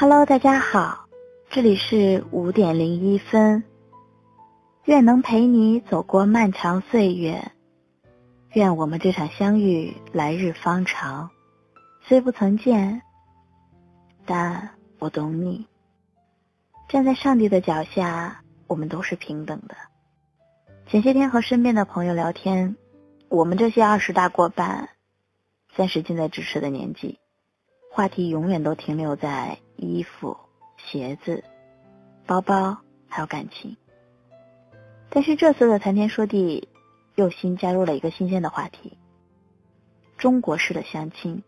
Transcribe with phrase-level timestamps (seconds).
[0.00, 1.08] Hello，大家好，
[1.50, 3.64] 这里是五点零一分。
[4.84, 7.50] 愿能陪你走过漫长岁月，
[8.52, 11.28] 愿我们这场相遇来日方长。
[12.06, 13.02] 虽不曾见，
[14.24, 14.70] 但
[15.00, 15.66] 我懂你。
[16.88, 19.74] 站在上帝的脚下，我们都是平等的。
[20.86, 22.76] 前些天和身边的朋友聊天，
[23.28, 24.90] 我们这些二十大过半、
[25.74, 27.18] 三十近在咫尺的年纪，
[27.90, 30.36] 话题永远都停留在衣服、
[30.76, 31.42] 鞋子、
[32.26, 32.76] 包包，
[33.08, 33.76] 还有感情。
[35.08, 36.68] 但是这次的谈天说地，
[37.14, 38.98] 又新加入了一个新鲜的话题：
[40.18, 41.42] 中国式的相亲。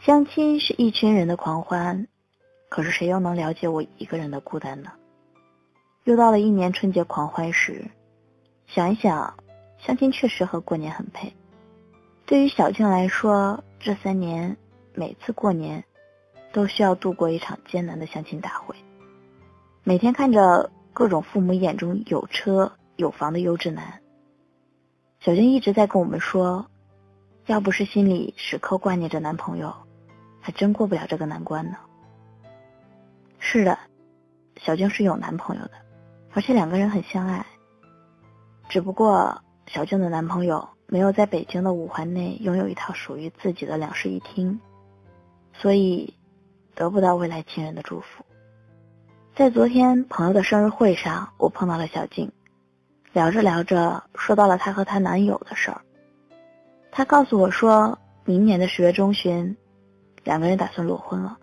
[0.00, 2.08] 相亲是一群人的狂欢，
[2.68, 4.92] 可是谁又能了解我一个人的孤单呢？
[6.04, 7.90] 又到了一年春节狂欢时，
[8.66, 9.34] 想一想，
[9.78, 11.32] 相亲确实和过年很配。
[12.24, 14.56] 对于小静来说，这三年
[14.94, 15.84] 每次过年
[16.52, 18.74] 都需要度过一场艰难的相亲大会，
[19.84, 24.00] 每天看着各种父母眼中有车有房的优质男，
[25.20, 26.66] 小静一直在跟我们说，
[27.46, 29.74] 要不是心里时刻挂念着男朋友，
[30.40, 31.76] 还真过不了这个难关呢。
[33.38, 33.78] 是的，
[34.56, 35.72] 小静是有男朋友的。
[36.34, 37.44] 而且两个人很相爱，
[38.68, 44.60] 只不过小静的男朋友没有在北京的五环内拥有一套属于自己的两室一厅，
[45.52, 46.14] 所以
[46.74, 48.24] 得不到未来亲人的祝福。
[49.34, 52.30] 在昨天朋友的生日会上，我碰到了小静，
[53.12, 55.80] 聊着聊着说到了她和她男友的事儿。
[56.90, 59.56] 她告诉我说，明年的十月中旬，
[60.24, 61.38] 两个人打算裸婚了。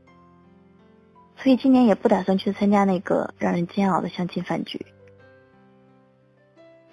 [1.37, 4.85] 所以今年也不打算去参加那个让人煎熬的相亲饭局。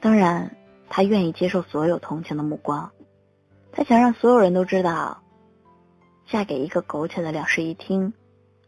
[0.00, 0.56] 当然，
[0.88, 2.90] 他愿意接受所有同情的目光，
[3.72, 5.20] 他想让所有人都知道，
[6.28, 8.12] 嫁给一个苟且的两室一厅，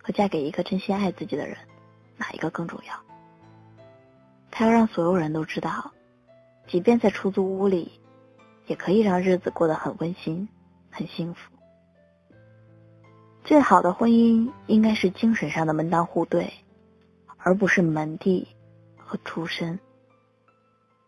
[0.03, 1.57] 和嫁给一个真心爱自己的人，
[2.17, 2.95] 哪一个更重要？
[4.51, 5.93] 他要让所有人都知道，
[6.67, 8.01] 即便在出租屋里，
[8.67, 10.49] 也可以让日子过得很温馨、
[10.91, 11.51] 很幸福。
[13.45, 16.53] 最好的婚姻应该是精神上的门当户对，
[17.37, 18.47] 而不是门第
[18.97, 19.79] 和出身。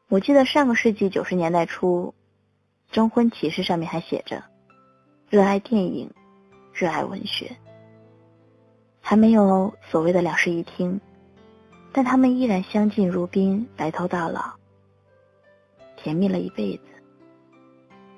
[0.09, 2.15] 我记得上个世纪九十年代初，
[2.91, 4.43] 征婚启事上面还写着
[5.29, 6.11] “热爱电影，
[6.73, 7.57] 热爱文学”，
[9.11, 11.01] 还没有所谓的两室一厅，
[11.91, 14.53] 但他们依然相敬如宾，白头到老，
[15.97, 16.85] 甜蜜了一辈子。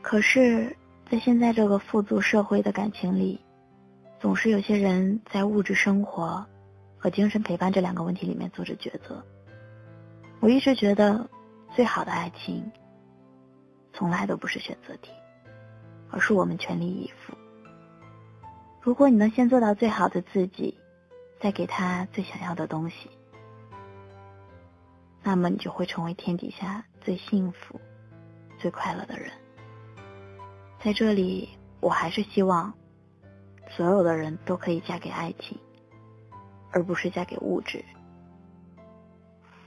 [0.02, 0.76] 可是，
[1.10, 3.40] 在现在这个富足社会的感情里，
[4.20, 6.44] 总是有些人在物质生活
[6.98, 9.24] 和精神陪伴这两个问题里面做着抉择。
[10.40, 11.26] 我一直觉得，
[11.74, 12.70] 最好的爱情
[13.94, 15.10] 从来都不是选择题，
[16.10, 17.32] 而是我们全力以赴。
[18.82, 20.76] 如果你能先做到最好的自己，
[21.42, 23.10] 再给他最想要的东西，
[25.24, 27.80] 那么你就会成为天底下最幸福、
[28.60, 29.32] 最快乐的人。
[30.80, 31.48] 在这里，
[31.80, 32.72] 我还是希望。
[33.70, 35.58] 所有的人都可以嫁给爱情，
[36.70, 37.82] 而不是嫁给物质。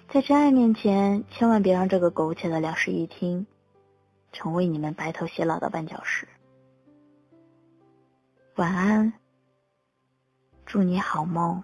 [0.10, 3.48] 在真爱面前，千万别让这个苟且的两室一厅，
[4.32, 6.28] 成为你们白头偕老的绊脚石。
[8.56, 9.12] 晚安，
[10.66, 11.64] 祝你好梦。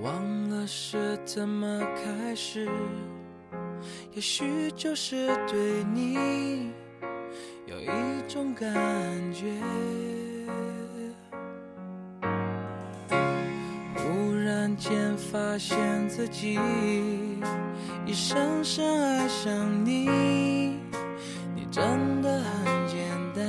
[0.00, 2.68] 忘了是怎么开始。
[4.12, 6.72] 也许就是对你
[7.66, 8.72] 有一种感
[9.32, 9.52] 觉，
[13.96, 16.58] 忽然间发现自己
[18.06, 20.78] 已深深爱上你，
[21.74, 23.04] 真的很简
[23.34, 23.42] 单，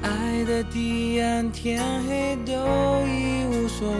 [0.00, 2.52] 爱的地暗天黑都
[3.04, 3.98] 已无所谓。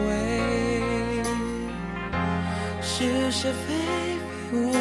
[2.81, 3.75] 是是非
[4.53, 4.79] 非无法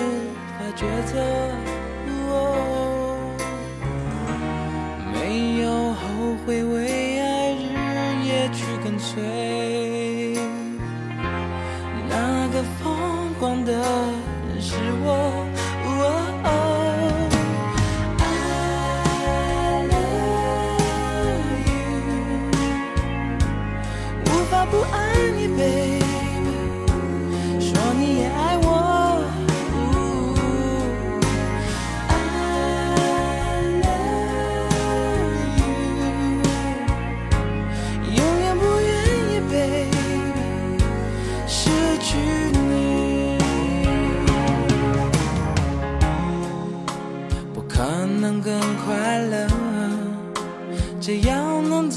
[0.77, 1.17] 抉择，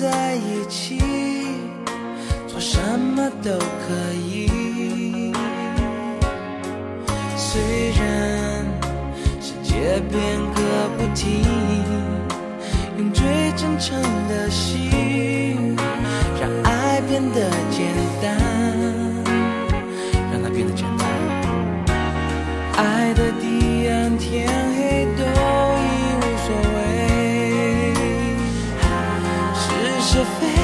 [0.02, 0.99] 在一起
[2.49, 5.32] 做什么都可以。
[7.37, 8.66] 虽然
[9.40, 11.44] 世界变个不停
[12.99, 13.25] 用最
[13.56, 15.76] 真诚的心
[16.40, 17.87] 让爱变得简
[18.20, 18.37] 单
[20.32, 21.06] 让它变得简单。
[22.76, 23.71] 爱的地